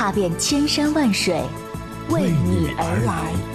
[0.00, 1.42] 踏遍千山万水，
[2.08, 3.49] 为你而来。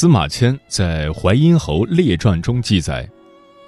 [0.00, 3.10] 司马迁在《淮阴侯列传》中记载，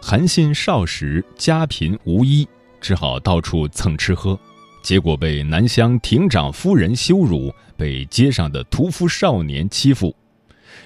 [0.01, 2.46] 韩信少时家贫无衣，
[2.80, 4.38] 只好到处蹭吃喝，
[4.80, 10.15] 结果被南乡亭长夫人羞辱，被街上的屠夫少年欺负。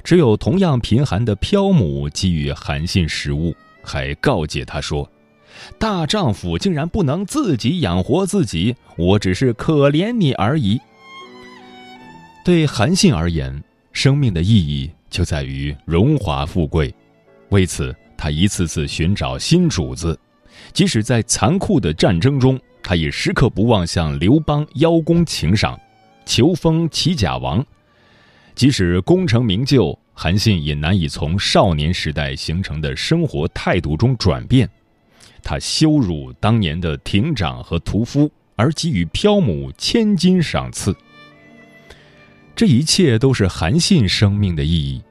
[0.03, 5.07] 只有同样贫寒的漂母给予韩信食物，还告诫他说
[5.79, 10.81] ：“大丈夫竟然不能自己养活自己，我只是可怜你而已。”
[12.47, 14.91] 对韩信而言，生命的意义。
[15.15, 16.93] 就在于荣华富贵，
[17.51, 20.19] 为此他一次次寻找新主子，
[20.73, 25.79] 即使在残酷的战争中，他也时刻不忘向刘邦邀功请赏，
[26.27, 27.65] 求封齐甲王。
[28.57, 34.69] 即使功成名就，韩信也难以从少年时代形成的生活态度中转变。
[35.45, 40.93] 他羞辱当年的亭长和屠夫，而给予漂母千金赏赐。
[42.57, 45.03] 这一切都是韩信生命的意义，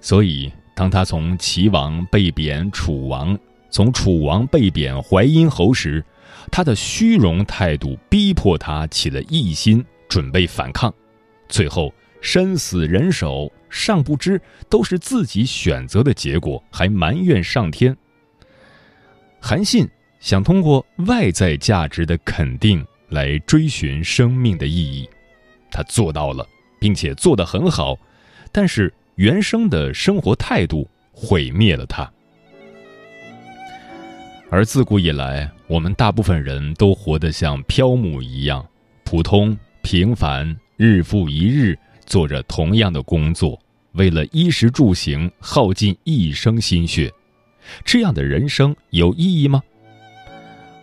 [0.00, 3.38] 所以当他从齐王被贬楚王，
[3.70, 6.04] 从楚王被贬淮阴侯时，
[6.50, 10.92] 他的虚荣态度逼迫他起了异心，准备反抗，
[11.48, 17.96] 最后身死人手，尚不知都是自己选择的结果，还埋怨上天。
[19.38, 25.08] 韩信想通过外在价值的肯定来追寻生命的意义，
[25.70, 26.44] 他做到了。
[26.80, 27.96] 并且做得很好，
[28.50, 32.10] 但是原生的生活态度毁灭了他。
[34.50, 38.66] 而自古以来，我们大部分人都活得像漂母一样，
[39.04, 43.56] 普通平凡，日复一日做着同样的工作，
[43.92, 47.12] 为了衣食住行耗尽一生心血。
[47.84, 49.62] 这样的人生有意义吗？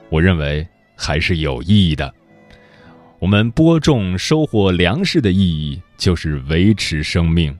[0.10, 0.66] 我认为
[0.96, 2.14] 还是有意义的。
[3.20, 7.52] 我们播种、收获粮食的意义，就是维持生命；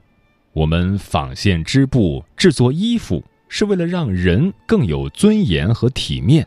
[0.52, 6.44] 我们纺线织布、制作衣服，是为了让人更有尊严和体面；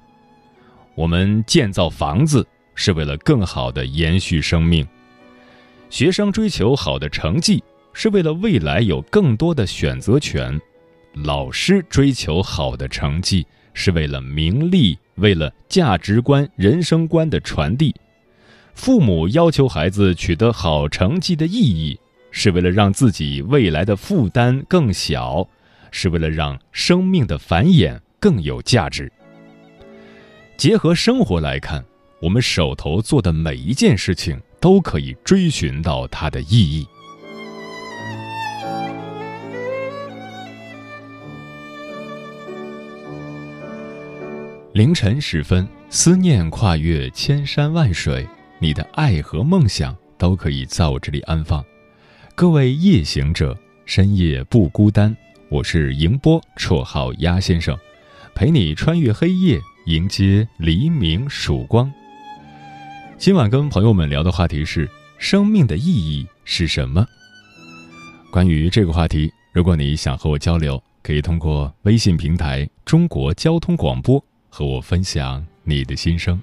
[0.96, 4.86] 我们建造房子，是为了更好的延续生命；
[5.90, 7.62] 学生追求好的成绩，
[7.92, 10.58] 是为了未来有更多的选择权；
[11.16, 17.94] 老师追求好的成绩，是为了名利，为了价值观、人生观的传递。
[18.82, 22.00] 父母要求孩子取得好成绩的意义，
[22.32, 25.48] 是为了让自己未来的负担更小，
[25.92, 29.14] 是为了让生命的繁衍更有价值。
[30.58, 31.86] 结合生活来看，
[32.24, 36.88] 我们手头做的每一件事情都可以追寻到它的意义。
[44.74, 48.28] 凌晨时分，思念跨越千山万水。
[48.64, 51.66] 你的爱和梦想都可以在我这里安放。
[52.36, 53.58] 各位夜行者，
[53.88, 55.18] 深夜不孤单。
[55.50, 57.76] 我是迎波，绰号鸭先生，
[58.36, 61.92] 陪你穿越黑夜，迎接黎明曙光。
[63.18, 67.04] 今晚跟朋友们聊的话题是：生命的意义是什么？
[68.32, 76.40] 关于这个话题，如果你想和我交流，可以通过微信平台“中国交通广播”和我分享你的心声。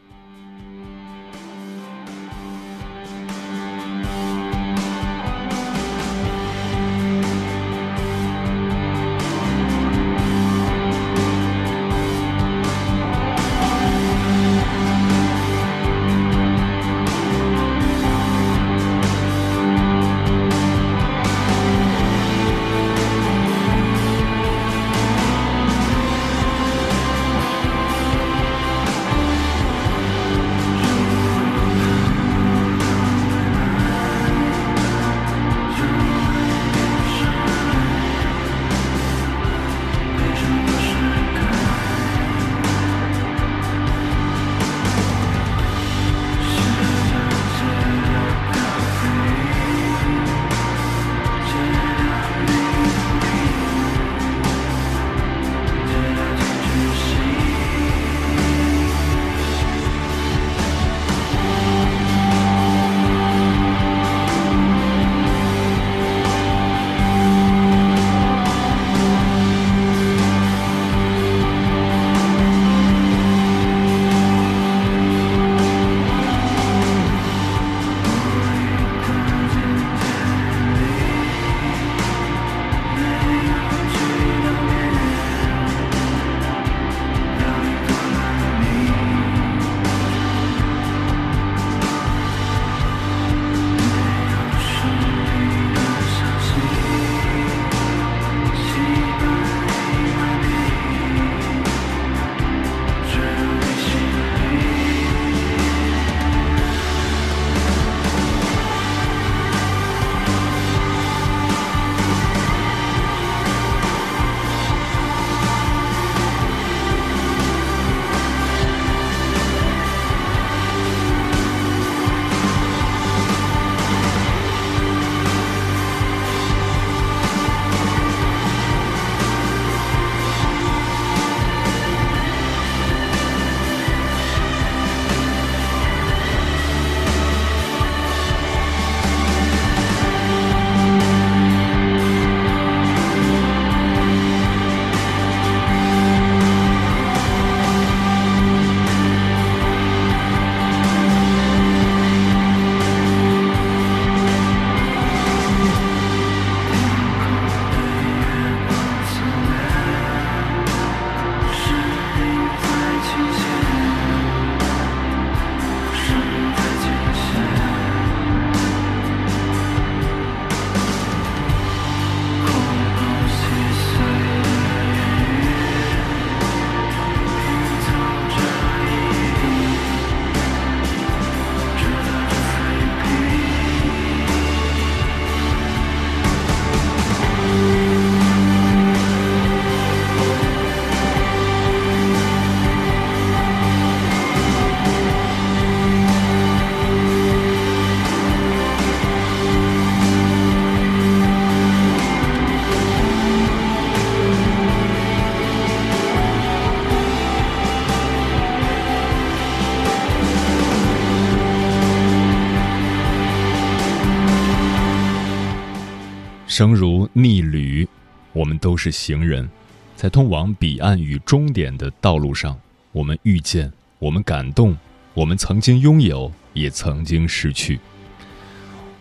[216.58, 217.86] 生如逆旅，
[218.32, 219.48] 我们都是行人，
[219.94, 222.58] 在通往彼岸与终点的道路上，
[222.90, 224.76] 我们遇见，我们感动，
[225.14, 227.78] 我们曾经拥有，也曾经失去。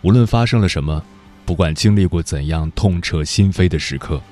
[0.02, 1.02] 无论发生了什么，
[1.44, 4.22] 不管经历过怎样痛彻心扉的时刻，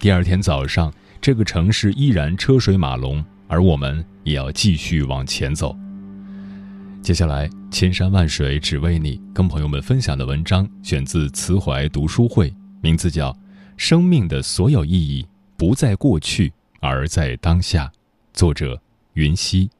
[0.00, 5.78] 第二天早上，这个城市依然车水马龙，而我们也要继续往前走。
[7.00, 12.52] 接下来，千山万水只为你，跟朋友们分享的文章选自慈怀读书会，
[12.82, 13.30] 名字叫
[13.76, 15.24] 《生命的所有意义
[15.56, 17.86] 不在过去，而在当下》，
[18.32, 19.70] 作者云溪。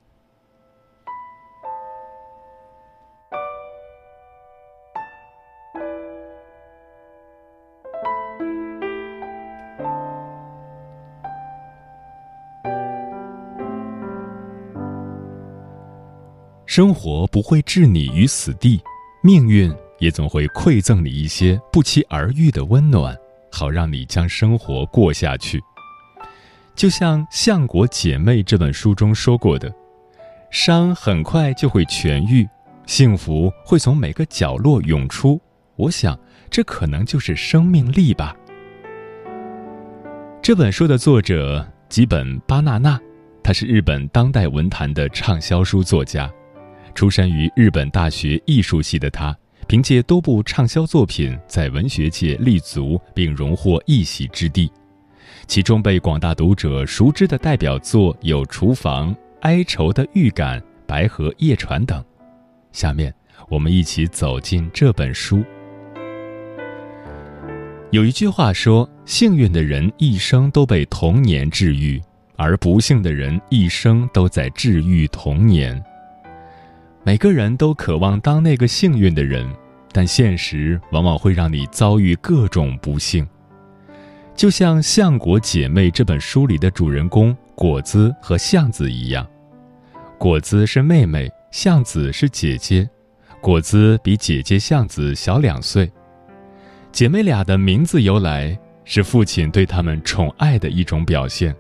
[16.65, 18.81] 生活不会置你于死地，
[19.23, 23.17] 命运也总会馈赠你一些不期而遇的温暖，
[23.53, 25.63] 好让你将生活过下去。
[26.75, 29.73] 就像《相国姐妹》这本书中说过的，
[30.51, 32.45] 伤很快就会痊愈，
[32.85, 35.41] 幸福会从每个角落涌出。
[35.77, 36.19] 我想，
[36.51, 38.37] 这可能就是生命力吧。
[40.43, 43.01] 这本书的作者吉本巴纳纳，
[43.41, 46.29] 他是日本当代文坛的畅销书作家。
[46.93, 49.35] 出身于日本大学艺术系的他，
[49.67, 54.71] 凭借多部畅销作品在文学界立足，并荣获一席之地。
[55.47, 62.05] 其中被广大读者熟知的代表作有《厨房》《哀愁的预感》《白河夜船》等。
[62.73, 63.13] 下面，
[63.49, 65.43] 我们一起走进这本书。
[67.91, 72.01] 有一句话说：“幸运的人一生都被童年治愈，
[72.37, 75.83] 而不幸的人一生都在治愈童年。”
[77.05, 79.45] 每个人都渴望当那个幸运的人，
[79.91, 83.27] 但现实往往会让你遭遇各种不幸。
[84.37, 89.27] 就像《相国姐妹》这本书里的主人公果子和相子一样，
[90.17, 92.89] 果子是妹妹，相子是姐姐，
[93.41, 95.91] 果子比姐姐相子小两岁。
[96.93, 101.53] 姐妹俩的名字由来是父亲对他们宠爱的一种表现。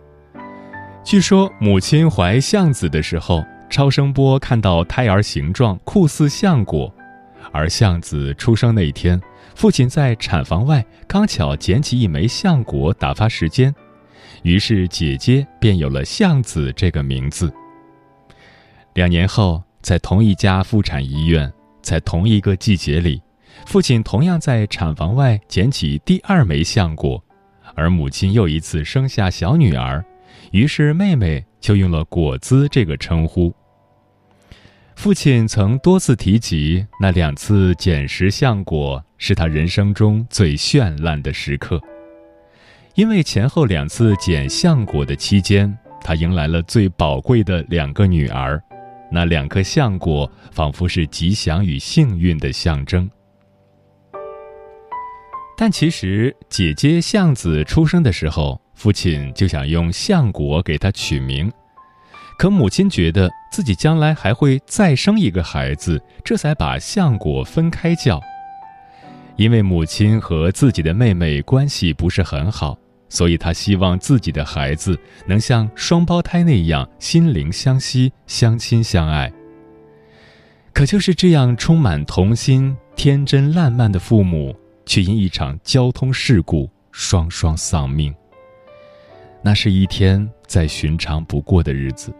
[1.02, 3.44] 据说母亲怀相子的时候。
[3.72, 6.94] 超声波看到胎儿形状酷似橡果，
[7.52, 9.18] 而橡子出生那一天，
[9.54, 13.74] 父亲在产房外刚巧捡起一枚橡果打发时间，
[14.42, 17.50] 于是姐姐便有了橡子这个名字。
[18.92, 21.50] 两年后，在同一家妇产医院，
[21.80, 23.22] 在同一个季节里，
[23.64, 27.24] 父亲同样在产房外捡起第二枚橡果，
[27.74, 30.04] 而母亲又一次生下小女儿，
[30.50, 33.50] 于是妹妹就用了果子这个称呼。
[35.02, 41.80] 父亲曾多次提及，那两次捡拾橡果是他人生中最绚烂的时刻。
[42.94, 48.62] 因为前后两次捡橡果的期间，他迎来了最宝贵的两个女儿，
[49.10, 53.10] 那两颗橡果仿佛是吉祥与幸运的象征。
[55.56, 61.52] 但其实，姐姐橡子出生的时候，父亲就想用橡果给她取名。
[62.42, 68.20] 可母亲觉得自己将来还会再生一个孩子，这才把橡果分开叫。
[69.36, 72.76] 因为母亲和自己的妹妹关系不是很好，
[73.08, 79.32] 所以她希望自己的孩子能像双胞胎那样心灵相惜、相亲相爱。
[80.72, 84.52] 可就是这样充满童心、天真烂漫的父母，
[84.84, 88.12] 却因一场交通事故双双丧命。
[89.42, 92.12] 那是一天再寻常不过的日子。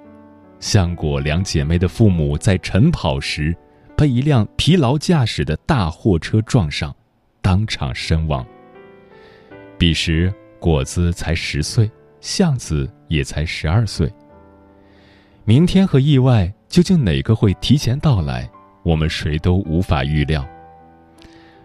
[0.62, 3.52] 相果两姐妹的父母在晨跑时，
[3.97, 6.95] 被一辆疲劳驾驶的大货车撞上，
[7.40, 8.47] 当场身亡。
[9.76, 11.90] 彼时果子才十岁，
[12.21, 14.09] 相子也才十二岁。
[15.45, 18.49] 明天和意外究竟哪个会提前到来，
[18.85, 20.47] 我们谁都无法预料。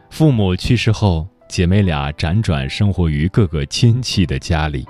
[0.09, 4.87] 父母去世后，姐妹俩辗转生活于各个亲戚的家里，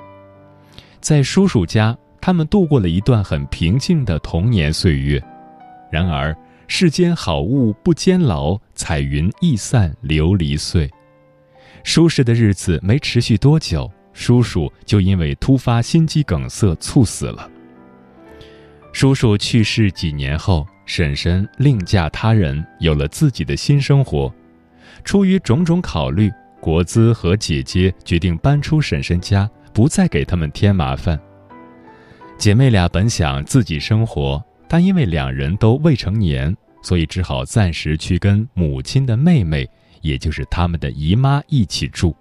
[1.01, 1.95] 在叔叔家。
[2.19, 5.23] 他们度过了一段很平静的童年岁月，
[5.91, 6.35] 然而
[6.67, 10.89] 世间好物不坚牢，彩云易散琉璃碎。
[11.83, 17.49] 舒适的日子没持续多久，叔叔就因为突发心肌梗塞猝死了。
[18.91, 24.33] 叔叔去世几年后，婶婶另嫁他人，有了自己的新生活。
[25.05, 31.17] 出于种种考虑，国资和姐姐决定搬出婶婶家，不再给他们添麻烦。
[32.37, 39.67] 姐妹俩本想自己生活，但因为两人都未成年，所以只好暂时去跟母亲的妹妹，
[40.01, 42.15] 也就是他们的姨妈一起住。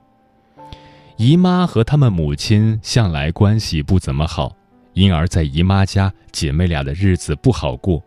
[1.19, 4.57] 姨妈和他们母亲向来关系不怎么好，
[4.95, 8.03] 因而，在姨妈家，姐妹俩的日子不好过。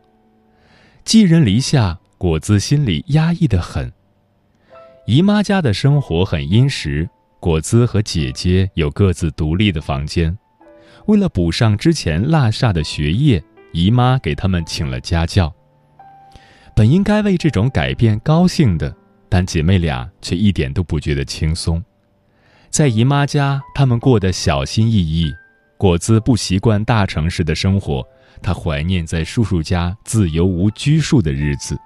[1.05, 3.91] 寄人篱下，果子心里压抑的很。
[5.05, 7.07] 姨妈家的生活很殷实，
[7.39, 10.35] 果子和姐姐有各自独立的房间。
[11.07, 15.53] 为了补上之前落下的学业，姨妈给他们请了家教。
[16.75, 18.95] 本应该为这种改变高兴的，
[19.27, 21.83] 但姐妹俩却一点都不觉得轻松。
[22.69, 25.33] 在姨妈家，他们过得小心翼翼。
[25.77, 28.05] 果子不习惯大城市的生活，
[28.41, 31.77] 他怀念在叔叔家自由无拘束的日子。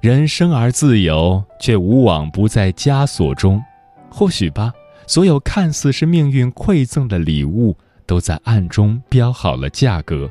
[0.00, 3.62] 人生而自由，却无往不在枷锁中。
[4.10, 4.72] 或许吧，
[5.10, 7.76] 所有看似是命运馈赠的礼物，
[8.06, 10.30] 都在暗中标好了价格。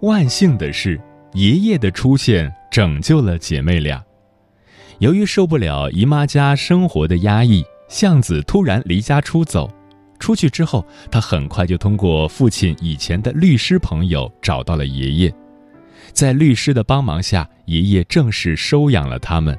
[0.00, 0.98] 万幸的是，
[1.34, 4.02] 爷爷的出现拯救了姐妹俩。
[4.98, 9.70] 由于受不了姨妈家生活的压抑，向子突然离家出走。
[10.18, 15.34] 出去之后，他很快就通过父亲以前的律师朋友找到了爷爷。
[16.12, 19.58] 在律师的帮忙下，爷爷正式收养了他们。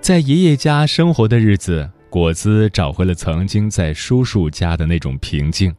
[0.00, 5.74] 在爷爷家生活的日子，果子找回了曾经在叔叔家的那种平静。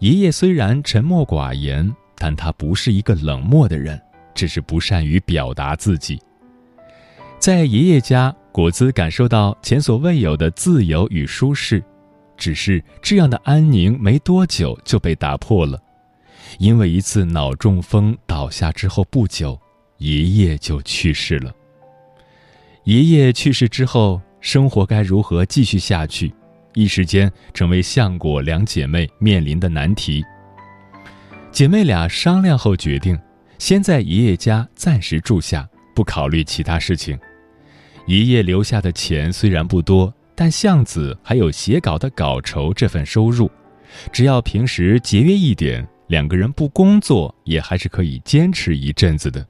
[0.00, 4.00] 爷爷虽然沉默寡言，但他不是一个冷漠的人，
[4.34, 6.20] 只是不善于表达自己。
[7.38, 11.82] 在爷爷家，果子感受到前所未有的自由与舒适。
[12.36, 15.76] 只是这样的安宁没多久就被打破了，
[16.58, 19.60] 因为一次脑中风倒下之后不久，
[19.98, 21.52] 爷爷就去世了。
[22.84, 26.32] 爷爷去世之后，生活该如何继续下去，
[26.74, 30.24] 一时间成为相果两姐妹面临的难题。
[31.50, 33.18] 姐妹俩商量后决定，
[33.58, 37.18] 先在爷爷家暂时住下，不考虑其他事情。
[38.06, 40.12] 爷爷留下的钱虽然不多。
[40.40, 43.50] 但向子还有写稿的稿酬这份收入，
[44.12, 49.46] 只要平时节约一点，两个人不工作也还是可以坚持一阵子的。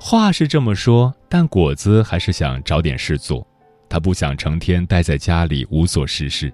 [0.00, 3.46] 话是这么说，但果子还是想找点事做，
[3.88, 6.52] 他不想成天待在家里无所事事。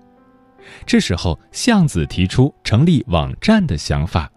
[0.87, 4.30] 这时候，向子提出成立网站的想法。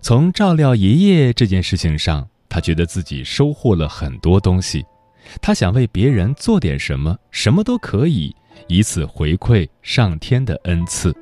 [0.00, 4.84] 从照料爷爷这件事情上，他觉得自己收获了很多东西。
[5.42, 8.34] 他想为别人做点什么，什么都可以，
[8.68, 11.14] 以此回馈上天的恩赐。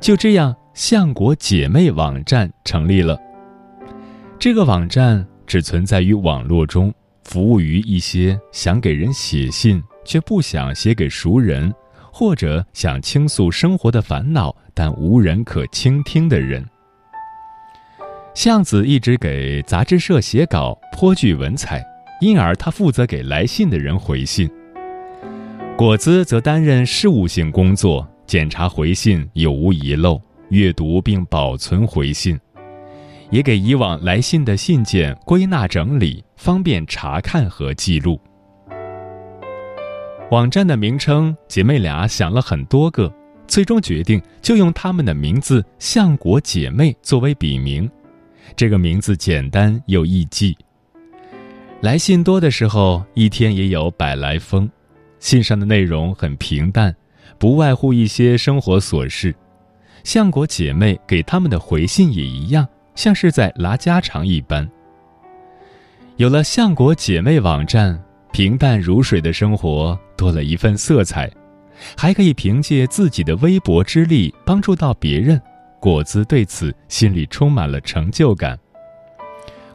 [0.00, 3.18] 就这样，相国姐妹网站成立了。
[4.38, 6.92] 这个网站只存在于网络中，
[7.24, 11.72] 服务于一些想给人写信却不想写给熟人，
[12.10, 16.64] 或者想倾诉生活的烦恼但无人可倾听的人。
[18.34, 21.84] 向子一直给杂志社写稿，颇具文采。
[22.22, 24.48] 因而，他负责给来信的人回信，
[25.76, 32.38] 果子则担任事务性工作，检查回信有无遗漏，阅读并保存回信，
[33.30, 38.20] 也给以往来信的信件归纳整理，方便查看和记录。
[40.30, 43.10] 网站的名称，姐妹俩想了很多个，
[43.46, 47.90] 最终决定就用她们的名字“相国姐妹”作为笔名，
[48.54, 50.54] 这个名字简单又易记。
[51.80, 54.70] 来信多的时候，一天也有百来封。
[55.18, 56.94] 信上的内容很平淡，
[57.38, 59.34] 不外乎一些生活琐事。
[60.04, 64.68] 相国姐妹给他们的回信也一样，像是在拉家常一般。
[66.16, 68.00] 有了相国姐妹网站，
[68.32, 71.30] 平淡如水的生活多了一份色彩，
[71.96, 75.40] 还可以凭借自己的微薄之力帮助到别人。
[75.80, 78.58] 果子对此心里充满了成就感。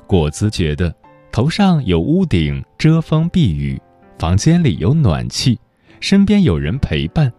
[0.05, 0.93] 果子觉得。
[1.29, 3.79] 头上有屋顶遮风避雨，
[4.17, 5.59] 房间里有暖气，
[5.99, 7.31] 身边有人陪伴，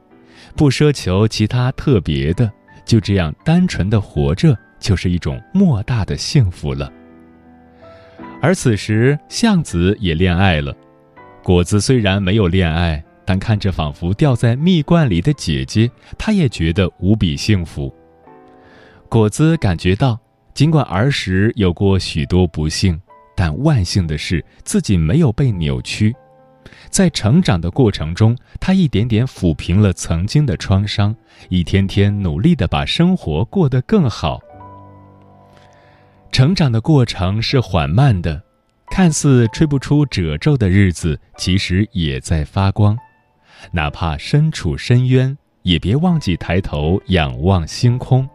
[0.55, 2.49] 不奢求其他特别的，
[2.89, 6.91] 就这样单纯的活着，就是一种莫大的幸福了。
[8.41, 10.75] 而此时，向子也恋爱了。
[11.45, 17.95] 果子虽然没有恋爱，但看着仿佛掉在蜜罐里的姐姐，他也觉得无比幸福。
[19.07, 20.19] 果子感觉到，
[20.55, 22.99] 尽管儿时有过许多不幸。
[23.37, 26.13] 但万幸的是，自己没有被扭曲，
[26.91, 31.15] 在成长的过程中，他一点点抚平了曾经的创伤，
[31.49, 34.41] 一天天努力的把生活过得更好。
[36.31, 38.43] 成长的过程是缓慢的，
[38.91, 42.97] 看似吹不出褶皱的日子，其实也在发光。
[43.73, 48.29] 哪怕身处深渊，也别忘记抬头仰望星空，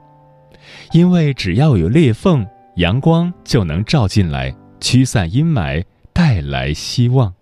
[0.91, 4.53] 因为只要有裂缝，阳光就能照进来。
[4.81, 7.33] 驱散阴霾，带来希望。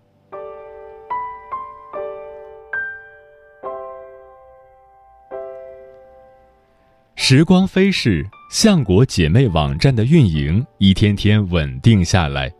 [7.24, 12.52] 时光飞逝，相果姐妹网站的运营一天天稳定下来，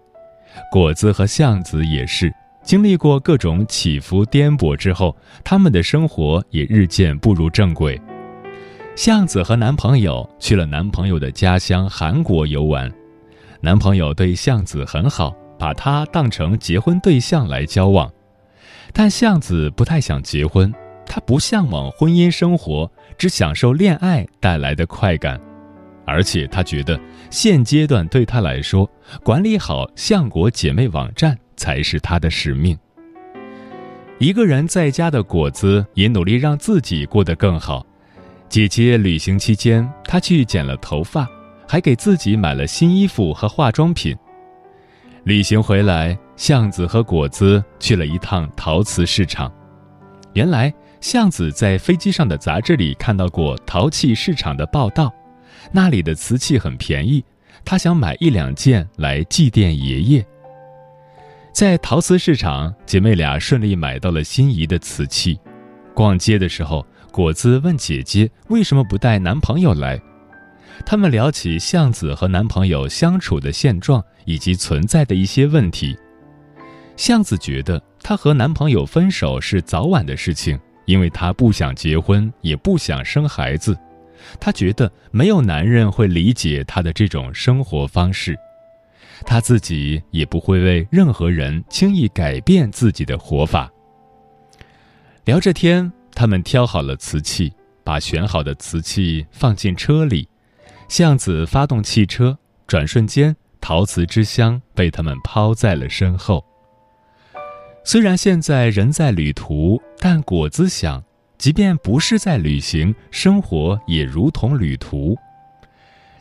[0.71, 8.01] 果子和相子也是经历过各种起伏颠簸之后，他们的生活也日渐步入正轨。
[8.95, 12.89] 相子和男朋友去了男朋友的家乡韩国游玩，
[13.61, 18.09] 男朋友对相子很好，把她当成结婚对象来交往，
[18.93, 20.73] 但相子不太想结婚，
[21.05, 22.89] 她不向往婚姻生活。
[23.19, 25.41] 只享受恋爱带来的快感，
[26.05, 26.99] 而且他觉得
[27.31, 28.89] 现阶段对他来说，
[29.23, 32.79] 管理好相国姐妹网站才是他的使命。
[34.19, 37.85] 一个人在家的果子也努力让自己过得更好。
[38.49, 41.27] 姐姐旅行期间，她去剪了头发，
[41.67, 44.17] 还给自己买了新衣服和化妆品。
[45.25, 49.51] 旅行回来，巷子和果子去了一趟陶瓷市场，
[50.35, 50.73] 原来。
[51.03, 55.13] 巷子在飞机上的杂志里看到过陶器市场的报道，
[55.73, 57.23] 那里的瓷器很便宜，
[57.65, 60.25] 他想买一两件来祭奠爷爷。
[61.53, 65.39] 在陶瓷市场，姐妹俩顺利买到了心仪的瓷器。
[65.93, 70.01] 逛街的时候，果子问姐姐为什么不带男朋友来，
[70.87, 75.97] 他们聊起巷子和男朋友相处的现状以及存在的一些问题。
[76.97, 80.57] 巷子觉得她和男朋友分手是早晚的事情。
[80.85, 83.77] 因为她不想结婚，也不想生孩子，
[84.41, 88.39] 她觉得没有男人会理解她的这种生活方式，
[89.25, 93.71] 她自己也不会为任何人轻易改变自己的活法。
[95.25, 97.53] 聊着天，他们挑好了瓷器，
[97.85, 100.29] 把选好的瓷器放进车里，
[100.89, 106.45] 向子发动汽车，转瞬间，陶瓷之乡被他们抛在了身后。
[107.85, 111.03] 虽然现在人在旅途，但果子想，
[111.37, 115.17] 即便不是在旅行，生活也如同旅途。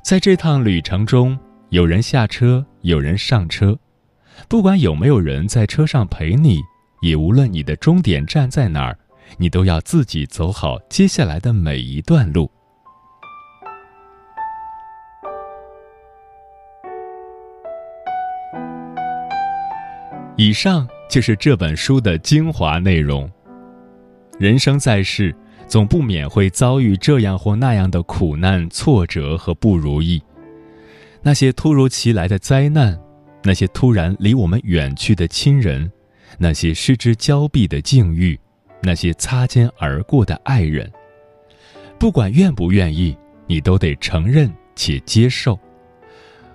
[0.04, 1.38] 在这趟旅程中，
[1.69, 3.78] 有人下车，有人上车，
[4.50, 6.60] 不管有没有人在车上陪你，
[7.04, 8.97] 也无论你的终点站在哪儿，
[9.38, 12.50] 你都要自己走好接下来的每一段路。
[20.36, 20.88] 以上。
[21.12, 23.30] 就是这本书的精华内容。
[24.39, 25.36] 人生在世，
[25.67, 30.24] 总不免会遭遇这样或那样的苦难、挫折和不如意。
[31.21, 32.97] 那些突如其来的灾难，
[33.43, 35.91] 那些突然离我们远去的亲人，
[36.38, 38.39] 那些失之交臂的境遇，
[38.82, 40.89] 那些擦肩而过的爱人，
[42.00, 45.60] 不管愿不愿意，你都得承认且接受。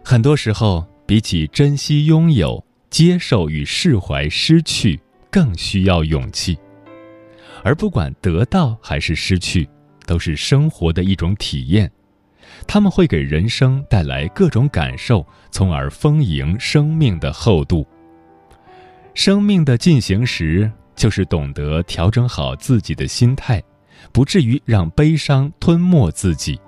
[0.02, 2.64] 很多时候，比起珍惜拥有。
[2.90, 4.98] 接受与释怀失去
[5.30, 6.58] 更需要勇气，
[7.62, 9.68] 而不管得到还是失去，
[10.06, 11.90] 都是生活的一种体验，
[12.66, 17.86] 他们会给人生带来各种感受，从而丰盈生命的厚度。
[19.14, 23.62] 生命的进行时，就是懂得调整好自己的心态，
[24.12, 26.58] 不至于让悲伤吞没自己。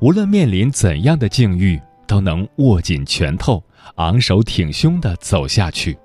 [0.00, 3.62] 无论面临怎样的境遇，都能握紧拳头。
[3.96, 5.96] 昂首挺胸地走下去。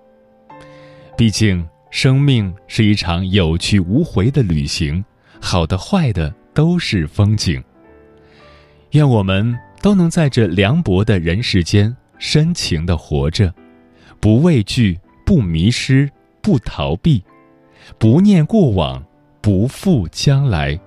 [1.17, 5.03] 毕竟，生命是一场有去无回的旅行，
[5.39, 7.63] 好的坏的都是风景。
[8.91, 13.53] 愿我们都能在这凉薄的人世间深情地活着，
[14.19, 16.09] 不畏惧，不迷失，
[16.41, 17.23] 不逃避，
[17.97, 19.03] 不念过往，
[19.41, 20.79] 不负将来。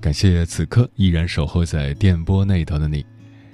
[0.00, 3.04] 感谢此刻依然守候在电波那头的你，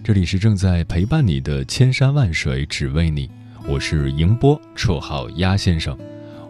[0.04, 3.28] 这里是正在陪伴你的千山万水只为你，
[3.66, 5.98] 我是迎波，绰号鸭先生，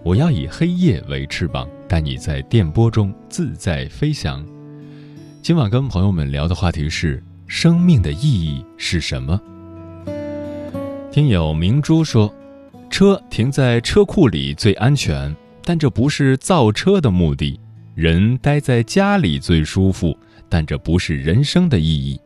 [0.05, 4.45] 我要以黑夜为翅膀，带你在电波中自在飞翔。
[5.41, 9.41] 今晚跟朋友们聊的话题是：生命的意义是什么？
[11.11, 12.31] 听友明珠说，
[12.91, 17.59] 车停在车库里最安全，但这不是造车的目的；
[17.97, 20.15] 人待在家里最舒服，
[20.51, 22.21] 但这不是人生的意义。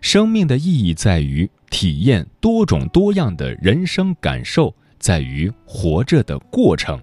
[0.00, 6.98] 生命的意义在于体验多种多样的人生感受，在于活着的过程。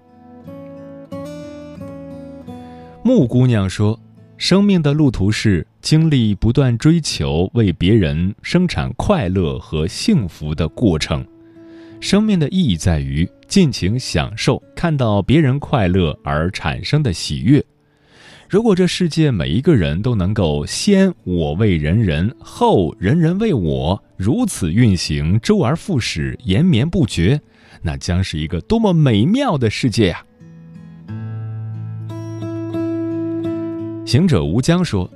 [3.04, 3.98] 木姑娘说
[4.36, 11.24] ：“生命的路途是经历不断追求，为别人生产快乐和幸福的过程。
[12.00, 17.64] 生命的意义在于尽情享受看到别人快乐而产生的喜悦。
[18.50, 27.42] 如果这世界每一个人都能够先我为人人，后人人为我，如此运行，周而复始，延绵不绝，
[27.82, 30.24] 那将是一个多么美妙的世界呀！”
[34.06, 35.12] 行者无疆说：“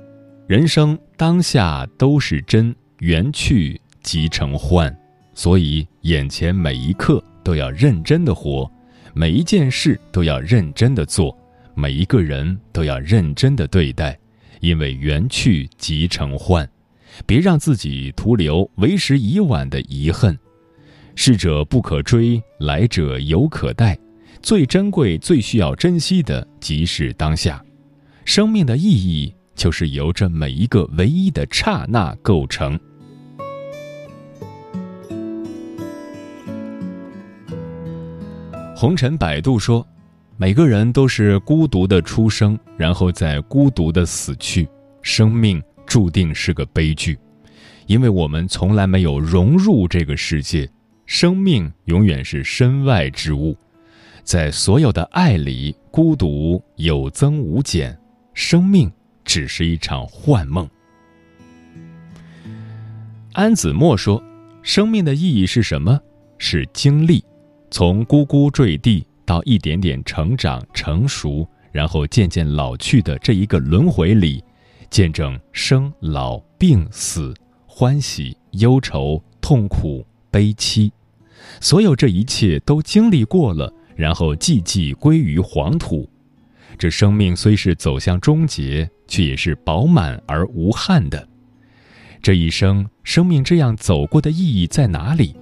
[0.46, 4.94] 人生当下都是真，缘去即成幻，
[5.32, 8.70] 所以眼前每一刻都要认真的活，
[9.14, 11.34] 每一件事都要认真的做，
[11.74, 14.18] 每一个人都要认真的对待，
[14.60, 16.68] 因为缘去即成幻，
[17.26, 20.38] 别让自己徒留为时已晚的遗恨。
[21.14, 23.98] 逝者不可追，来者犹可待，
[24.42, 27.62] 最珍贵、最需要珍惜的即是当下。”
[28.24, 32.78] 生命的意义就是由这每一个唯一的刹那构成。
[38.76, 39.86] 红尘摆渡说，
[40.36, 44.68] 每个人都是孤独的出生，然后再孤独的死去。
[45.02, 47.18] 生命注定是个悲剧，
[47.86, 50.68] 因为我们从来没有融入这个世界。
[51.04, 53.56] 生命永远是身外之物，
[54.22, 57.96] 在所有的爱里，孤独有增无减。
[58.32, 58.90] 生命
[59.24, 60.68] 只是一场幻梦。
[63.32, 64.22] 安子墨说
[64.62, 66.00] ：“生命的意义是什么？
[66.38, 67.22] 是经历，
[67.70, 74.42] 从呱呱坠地到一点点成长成熟，然后渐渐老去的这一个轮回里，
[74.90, 77.34] 见证生老病死、
[77.66, 80.92] 欢喜忧愁、痛苦悲戚，
[81.60, 86.08] 所有这一切都经历过了，然后寂寂归于黄土。”
[86.78, 91.28] 这生命虽是走向终结，却也是饱满而无憾的。
[92.22, 95.36] 这一生，生命这样走过的意义在哪里？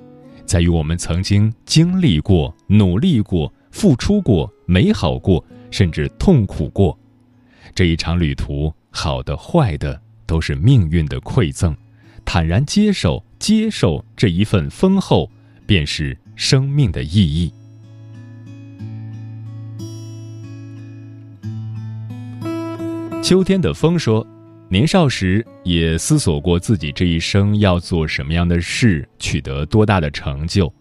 [0.45, 6.99] 在于我们曾经经历过、努力过、付出过、美好过，甚至痛苦过。
[7.75, 11.77] 这一场旅途，好的、坏的，都是命运的馈赠。
[12.25, 15.31] 坦然接受，接受这一份丰厚，
[15.67, 17.53] 便是生命的意义。
[23.23, 24.27] 秋天的风说
[24.69, 30.73] ：“年少时也思索过自己这一生要做什么样的事，取得多大的成就。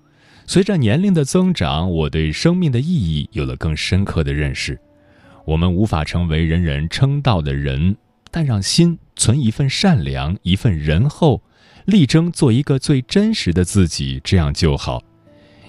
[0.50, 4.80] 随着年龄的增长，我对生命的意义有了更深刻的认识。
[5.46, 7.96] 我们无法成为人人称道的人，
[8.32, 11.40] 但让心存一份善良，一份仁厚，
[11.86, 15.04] 力争做一个最真实的自己，这样就好。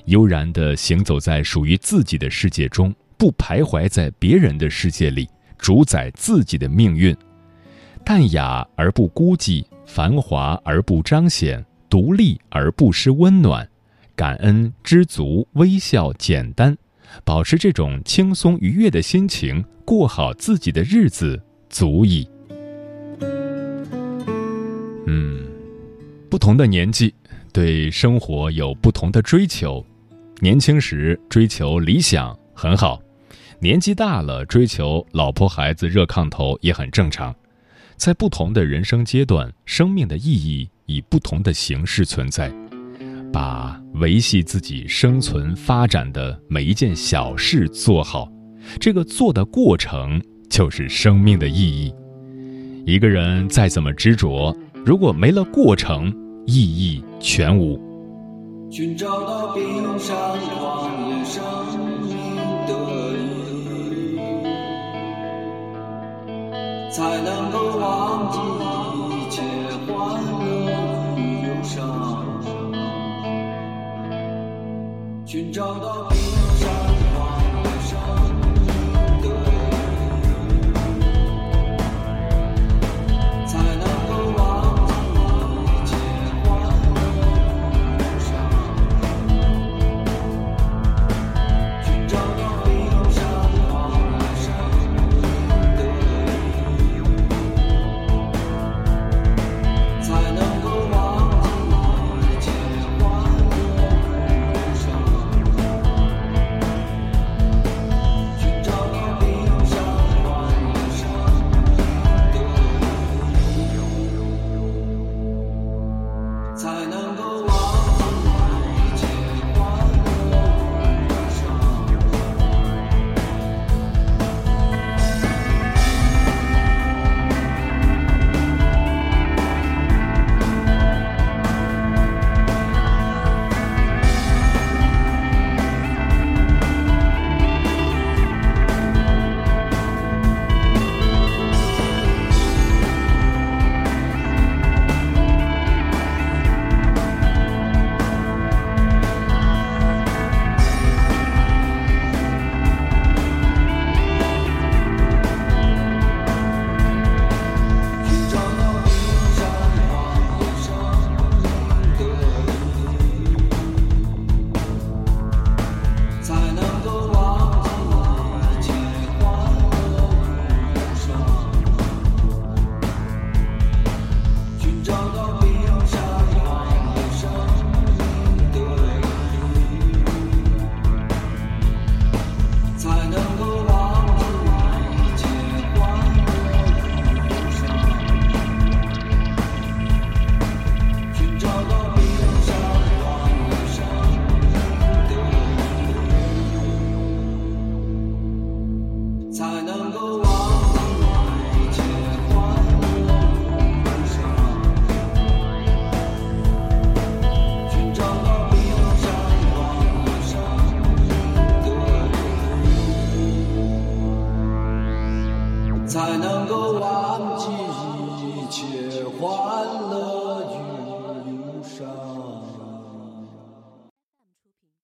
[0.06, 5.28] 悠然地行走在属于自己的世界中，不徘徊在别人的世界里。”
[5.60, 7.14] 主宰自己的命运，
[8.02, 13.68] 淡雅而不孤寂，繁华而不彰显，独立而不失温暖，
[14.14, 16.76] 感恩、知足、微笑、简单，
[17.24, 22.28] 保持这种轻松愉悦的心情，过好自己的日子，足矣。
[25.06, 25.46] 嗯，
[26.30, 27.14] 不同的年纪，
[27.52, 29.84] 对生活有不同的追求。
[30.40, 33.00] 年轻时追求理想，很好。
[33.58, 37.34] 年纪大了，追求老婆孩子热炕头也很正常。
[37.96, 42.50] 在不同的人生阶段，生命的意义以不同的形式存在。
[43.32, 48.28] 把维系自己生存发展的每一件小事做好，
[48.80, 51.92] 这个做的过程就是生命的意义。
[52.86, 56.12] 一个人再怎么执着，如果没了过程，
[56.46, 57.78] 意义全无。
[58.70, 59.62] 寻找到冰
[59.98, 60.16] 山
[61.24, 61.42] 生
[62.02, 62.72] 命的
[66.90, 68.38] 才能够忘记
[69.14, 69.40] 一切
[69.86, 69.92] 欢
[70.44, 70.49] 乐
[75.30, 76.08] 寻找到